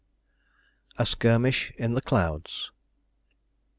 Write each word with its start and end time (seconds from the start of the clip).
A 0.97 1.05
SKIRMISH 1.05 1.73
IN 1.77 1.93
THE 1.93 2.01
CLOUDS. 2.01 2.71